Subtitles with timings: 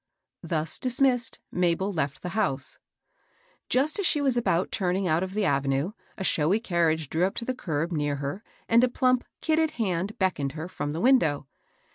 [0.41, 2.79] Thus dismissed, Mabel left the house«
[3.69, 7.35] Just as she was about turning out of the avenue a showy carriage drew up
[7.35, 8.39] to the curb near hei.
[8.67, 11.45] and a plump kidded hand beckoned her from the window.